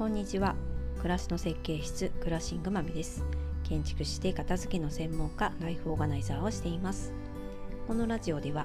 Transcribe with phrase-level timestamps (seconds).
[0.00, 0.56] こんにちは。
[0.96, 3.22] 暮らしの設計室クラシングマミです。
[3.64, 7.12] 建築士で片付けの専門家ライフオーガナイザーをしています。
[7.86, 8.64] このラジオでは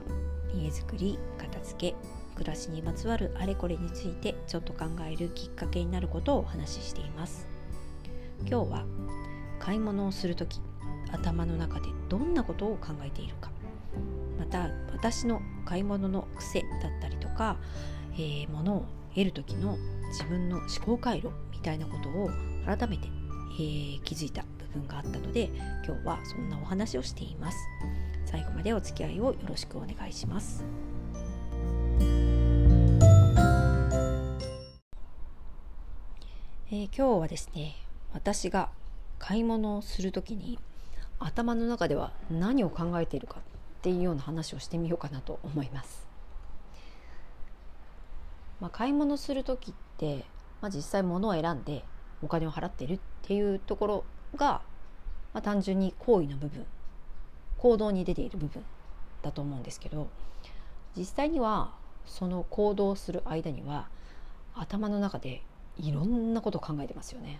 [0.53, 1.95] 家づくり片付け
[2.35, 7.49] 暮らしにまつわるあれこれについてちょっと考えるきっかけになることをお話ししています。
[8.47, 8.85] 今日は
[9.59, 10.61] 買い物をする時
[11.11, 13.51] 頭の中でどんなことを考えているか。
[14.39, 17.57] また私の買い物の癖だったりとか、
[18.13, 19.77] えー、物を得る時の
[20.09, 22.29] 自分の思考回路みたいなことを
[22.65, 23.07] 改めて、
[23.55, 24.43] えー、気づいた
[24.73, 25.49] 部分があったので
[25.85, 27.57] 今日はそんなお話をしています
[28.25, 30.63] 最後までお付き合いをよろしくお願いします
[36.71, 37.75] えー、今日はですね
[38.11, 38.69] 私が
[39.19, 40.59] 買い物をする時に
[41.19, 43.41] 頭の中では何を考えているかっ
[43.81, 46.14] ていうような話をしてみようかなと思います。
[48.59, 50.25] まあ、買い物する時って、
[50.61, 51.83] まあ、実際物を選んで
[52.21, 54.03] お金を払ってるっていうところ
[54.35, 54.61] が、
[55.33, 56.65] まあ、単純に行為の部分
[57.57, 58.63] 行動に出ている部分
[59.21, 60.07] だと思うんですけど
[60.95, 61.73] 実際には
[62.05, 63.87] その行動する間には
[64.53, 65.41] 頭の中で
[65.77, 67.39] いろんなこと考えてますよね。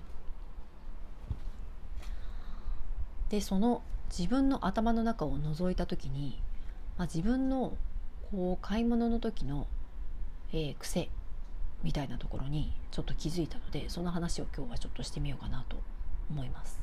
[3.30, 6.42] でその自分の頭の中を覗いた時に、
[6.97, 7.78] まあ、自分の
[8.31, 9.68] こう買い物の時の、
[10.52, 11.10] えー、癖
[11.84, 15.78] みたいなところにちょっと気づいたのでその話を今日はちょっとしてみようかなと
[16.30, 16.80] 思います。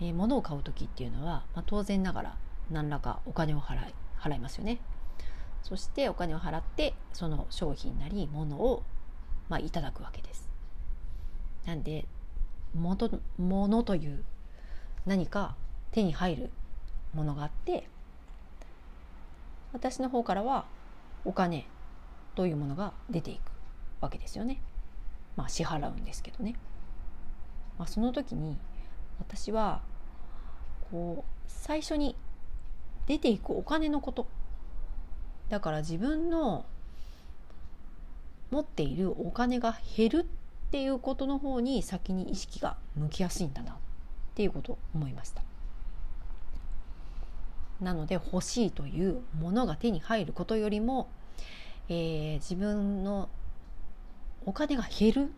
[0.00, 2.36] えー、物を買う時っていうのは、まあ、当然ながら
[2.70, 4.78] 何らかお金を払い払いますよね。
[5.62, 8.82] そしてお金を払ってその商品なり物を、
[9.48, 10.48] まあ、いただくわけです。
[11.64, 12.04] なんで
[12.74, 14.24] もとものという
[15.06, 15.56] 何か
[15.92, 16.50] 手に入る
[17.14, 17.88] ものがあって
[19.74, 20.64] 私の方からは
[21.26, 21.66] お金
[22.34, 23.40] というものが出ていく
[24.00, 24.62] わけですよね。
[25.36, 26.54] まあ支払うんですけどね。
[27.76, 28.56] まあ、その時に
[29.18, 29.82] 私は
[30.90, 32.14] こう最初に
[33.06, 34.28] 出ていくお金のこと
[35.48, 36.64] だから自分の
[38.52, 40.24] 持っているお金が減るっ
[40.70, 43.76] ていうことの方に先に意識が向きやすいんだなっ
[44.36, 45.42] ていうことを思いました
[47.80, 51.08] なので欲しいというものが手に入ることよりも、
[51.88, 53.28] えー、自分の
[54.46, 55.32] お金が減る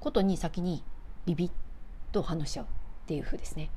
[0.00, 0.82] ことに先に
[1.24, 1.50] ビビッ
[2.12, 2.68] と反応しちゃうっ
[3.06, 3.70] ていうふうですね。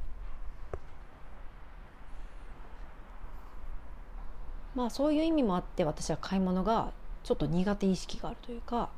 [4.76, 8.90] まあそういう意味もあって私は買い物がちょっと苦手意識があるというか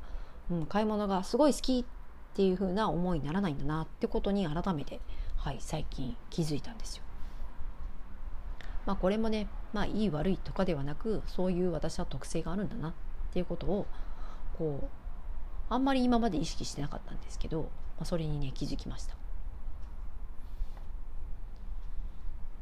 [0.50, 1.84] うん、買い物がすごい好きっ
[2.34, 5.00] ていう風な思いにならないんだなってことに改めて、
[5.36, 7.04] はい、最近気づいたんですよ。
[8.86, 12.92] まあこれもね、まあいい悪いとかではなくそういう私は特性があるんだなっ
[13.32, 13.86] ていうことを
[14.58, 17.68] こうあんまり今まで意識してなかったんですけど、ま
[18.02, 19.16] あ、それにね気づきました。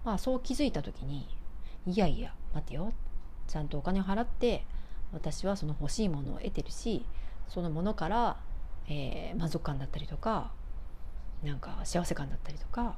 [0.04, 1.28] まあそう気づいた時に
[1.86, 2.92] いやいや待てよ
[3.47, 4.64] ちゃんとお金を払って
[5.12, 7.04] 私はその欲しいものを得てるし
[7.48, 8.37] そのものから、
[8.88, 10.52] えー、満足感だったりとか
[11.42, 12.97] なんか幸せ感だったりとか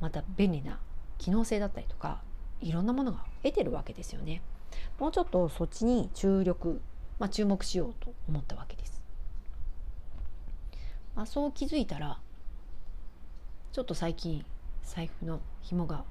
[0.00, 0.78] また便利な
[1.18, 2.20] 機能性だったりとか
[2.60, 4.42] いろんなものが得てるわけですよね。
[4.98, 6.80] もうちょっとそっちに注力、
[7.18, 9.02] まあ、注目しようと思ったわけです。
[11.14, 12.18] まあ、そう気づいたら
[13.72, 14.44] ちょっと最近
[14.82, 16.04] 財布の紐が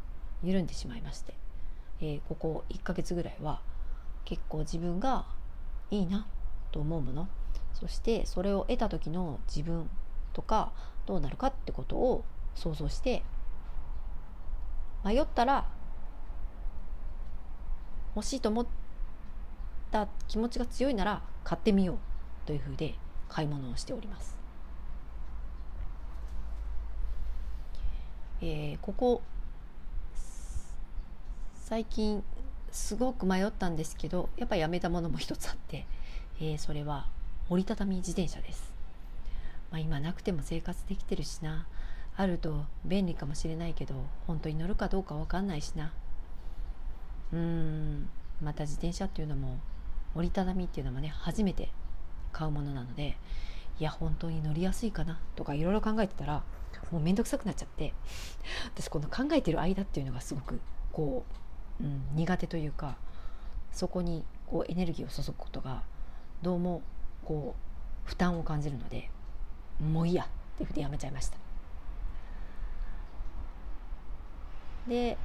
[0.43, 1.33] 緩んでしまいまして、
[2.01, 3.61] えー、ここ1ヶ月ぐらいは
[4.25, 5.25] 結構自分が
[5.91, 6.27] いいな
[6.71, 7.27] と思うもの
[7.73, 9.89] そしてそれを得た時の自分
[10.33, 10.71] とか
[11.05, 12.23] どうなるかってことを
[12.55, 13.23] 想像して
[15.05, 15.67] 迷ったら
[18.15, 18.65] 欲しいと思っ
[19.91, 21.97] た気持ちが強いなら買ってみよう
[22.47, 22.95] というふうで
[23.29, 24.35] 買い物をしております。
[28.41, 29.21] えー、ここ
[31.53, 32.23] 最近
[32.71, 35.85] すごく迷ったんですけどやっぱやめたものも一つあって、
[36.39, 37.07] えー、それは
[37.49, 38.73] 折りたたみ自転車です、
[39.71, 41.65] まあ、今なくても生活できてるしな
[42.17, 43.95] あると便利かもしれないけど
[44.27, 45.93] 本当に乗るかどうか分かんないしな。
[47.33, 48.09] うーん。
[48.41, 49.59] また自転車っていうのも
[50.13, 51.69] 折りたたみっていうのもね初めて
[52.31, 53.17] 買うものなので
[53.79, 56.43] いや本当に乗りやすいかなとかいろいろ考えてたら
[56.91, 57.93] もう面倒くさくなっちゃって
[58.73, 60.59] 私この考えてる間っていうのがすごく
[60.91, 61.25] こ
[61.81, 62.97] う、うん、苦手というか
[63.71, 65.83] そこにこうエネルギーを注ぐことが
[66.41, 66.81] どうも
[67.23, 67.55] こ
[68.05, 69.09] う負担を感じるので
[69.81, 70.27] もういいやっ
[70.57, 71.44] ていうふうでやめちゃいました。
[74.87, 75.17] で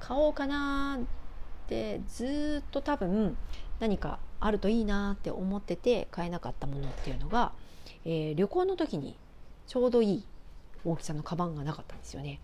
[0.00, 3.36] 買おうかなってずっと多分
[3.78, 7.52] 何かあるといいなって思ってて買えなかったものっていうのが、
[8.04, 9.16] えー、旅行の時に
[9.66, 10.24] ちょうどいい
[10.84, 12.40] 大きさのカバンがなかったんですよね。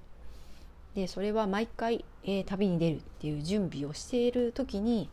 [0.95, 5.11] でそれは毎回、えー、旅に出るっていう準備をしている時に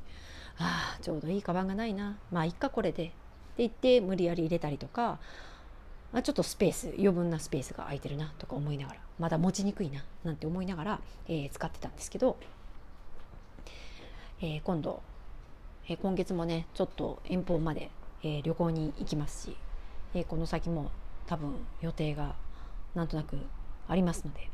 [0.57, 3.13] ああちょうどいいカバンがないなまあいっかこれでって
[3.57, 5.19] 言って無理やり入れたりとか、
[6.19, 12.37] あ、ちょっとスペース余分なスペースが空いてるなとか思いながらまだ持ちにくいななんて思いながら、えー、使ってたんですけど、
[14.41, 15.01] えー、今度、
[15.87, 17.89] えー、今月もねちょっと遠方まで、
[18.23, 19.57] え旅行に行きますし、
[20.13, 20.91] えこの先も
[21.27, 22.35] 多分予定が
[22.95, 23.37] なんとなく
[23.87, 24.49] ありますので。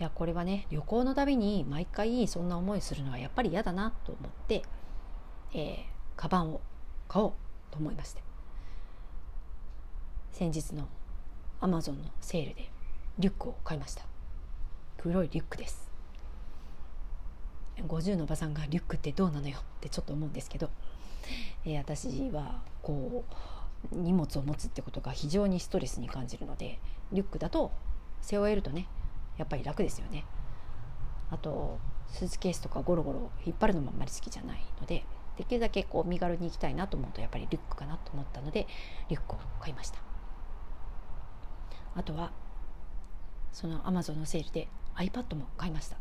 [0.00, 4.62] いやこれはね旅行のたびに毎回そんな思いするのはやっぱり嫌だなと思って、
[5.52, 5.82] えー、
[6.16, 6.62] カバンを
[7.06, 7.32] 買おう
[7.70, 8.29] と思いまして。
[10.32, 10.88] 先日の
[11.60, 12.70] アマゾンのセールで
[13.18, 14.04] リュックを買いました。
[14.96, 15.90] 黒いリュックです。
[17.76, 19.58] 50のおばさんがリュックってどうなのよ？
[19.58, 20.70] ってちょっと思うんですけど、
[21.64, 23.24] えー、私はこ
[23.92, 26.78] う荷物を持つってことが非常にストレスに感じるので
[27.12, 27.72] リュックだと
[28.22, 28.86] 背負えるとね
[29.36, 30.24] やっぱり楽ですよね。
[31.30, 31.78] あと
[32.08, 35.04] スーツケースとかゴロゴロ引っ張るのもあんまり好きじゃないので
[35.36, 38.66] できるだけこう身軽に行きたいなと思うとやっぱりリュックかなと思ったので
[39.08, 40.09] リュックを買いました。
[41.94, 42.32] あとは
[43.52, 45.96] そのアマゾンのセールで iPad も買いました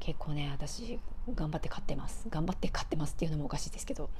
[0.00, 0.98] 結構ね私
[1.34, 4.10] 頑張って買ってます頑張って買ってますっていうのもおかしいですけど、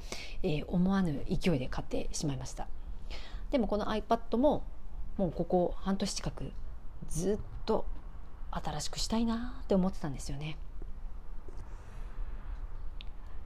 [0.43, 2.67] えー、思わぬ勢いで買ってしまいました
[3.51, 4.63] でもこの iPad も
[5.17, 6.51] もうここ半年近く
[7.07, 7.85] ずっと
[8.51, 10.57] 新しくしたいなって思ってたんですよね。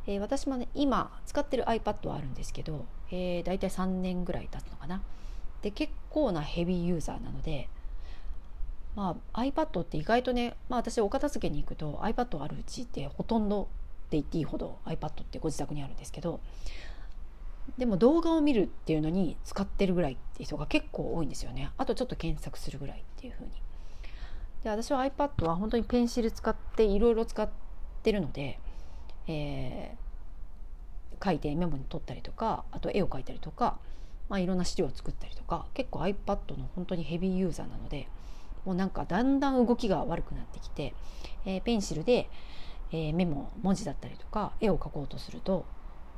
[0.07, 5.01] えー、私もね今使ってる iPad はあるんですけど、えー、大体3年ぐらい経つのかな。
[5.61, 7.69] で結構なヘビーユーザーなので、
[8.95, 13.65] まあ、iPad って意外とね、まあ、私お片付けに行くと iPad あるうちってほとんどっ
[14.09, 16.39] て言っていいほど iPad ってご自宅にあるんですけど
[17.77, 21.69] でも動画を見るっていうのに使ってるぐらいって人が結構多いんですよね。
[21.77, 23.51] あとちょっと検索するぐらいっていうふうに。
[24.63, 27.47] で私は iPad は本当にペンシル使っていろいろ使っ
[28.03, 28.59] てるので、
[29.27, 33.77] えー、書いてメモに取ったりとかあと絵を描いたりとか、
[34.29, 38.07] まあ、いろんな資料を作ったりとか結構 iPad の本当にヘビーユーザーなので
[38.65, 40.93] もうなんかだんだん動きが悪くなってきて、
[41.45, 42.29] えー、ペンシルで、
[42.91, 45.65] えー、メモ文字だったりとか絵を描こうとすると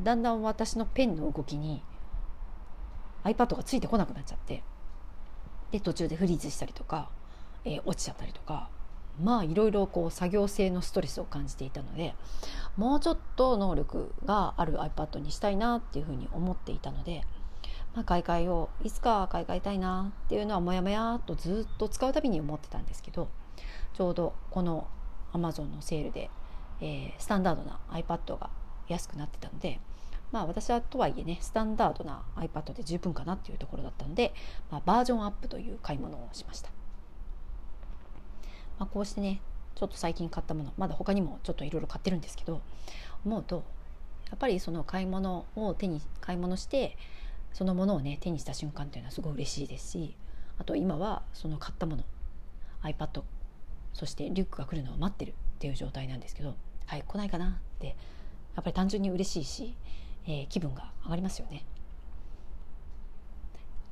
[0.02, 1.82] だんだん私のペンの動きに
[3.24, 4.64] iPad がついてこなくなっちゃって
[5.72, 7.10] で途中でフリーズしたりとか
[7.66, 8.70] えー、落ちちゃったりとか
[9.22, 12.16] まあいろいろこう作業性のストレスを感じていたので
[12.78, 17.24] もうちょっと能力がある iPad にしたいなっていうふうに思っていたので、
[17.94, 23.28] まあ、買い替えをいつか買い替えたいなっていうのはもやもやとずっと使うたびに思ってたんですけど
[23.94, 24.88] ちょうどこの
[25.34, 26.30] Amazon のセールで、
[26.80, 28.50] えー、スタンダードな iPad が
[28.88, 29.80] 安くなってたので
[30.32, 34.34] まあ私はとはいえねスタンダードな iPad で十分かなっていうところだったので、
[34.70, 36.70] まあ、バージョンアップという買い物をしました。
[38.80, 39.42] まあ、こうしてね
[39.76, 42.62] ちょっと最近買ったものまだ他にもちょっといろいろ買ってるんですけど
[43.26, 43.64] 思うと
[44.30, 46.98] やっぱりその買い物を手に買い物して
[47.54, 50.16] そのものをね手にした瞬間っていうのはすごい嬉しいですし
[50.58, 52.04] あと今はその買ったもの
[52.84, 53.24] iPad
[53.94, 56.56] そしてリュックが来るのを待ってるっていう状態なんですけど
[56.86, 59.76] はい来ないかなってやっぱり単純に嬉しいし、
[60.28, 61.64] えー、気分が上がりますよね。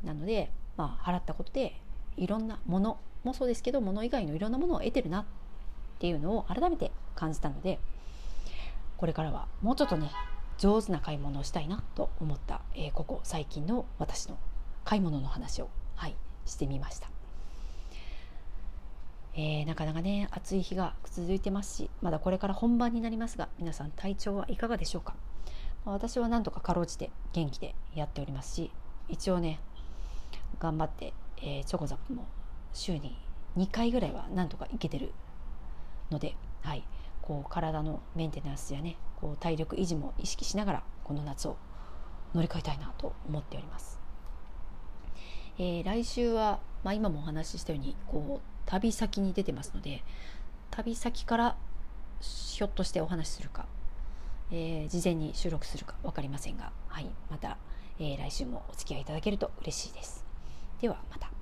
[0.03, 1.79] なのでまあ払ったことで
[2.17, 5.25] いろんなものもそうですけど物以外のいろんなものを得てるなっ
[6.00, 7.79] ていうのを改めて感じたので
[8.98, 10.12] これからはもうちょっとね
[10.59, 14.37] 上手な買い物をしたいなと思った、えー、ここ最近の私の
[14.83, 17.09] 買い物の話を、はい、してみました。
[19.35, 25.15] えー、なかなかね暑い日が続いてますしまだこれから本番になりますが皆さん体調はいかがでしょうか、
[25.85, 28.71] まあ、私はなんとかかろうじて元気でやっておりますし
[29.07, 29.61] 一応ね
[30.59, 32.27] 頑張って、えー、チョコザップも
[32.73, 33.17] 週に
[33.55, 35.13] 2回ぐらいはなんとかいけてる
[36.11, 36.83] ので、はい、
[37.29, 41.57] こう体のメンテナンスやねこう体力維持も意識しながらこの夏を
[42.33, 44.00] 乗り越えたいなと思っております。
[45.59, 50.03] えー、来週は、まあ、今もお話ししたようにこう旅先に出てますので
[50.71, 51.57] 旅先から
[52.19, 53.67] ひょっとしてお話しするか、
[54.50, 57.57] えー、事前に収録するか分かりませんが、はい、また、
[58.00, 60.25] えー、来週もお付き合いいただけると嬉しいです。
[60.81, 61.38] ではまた。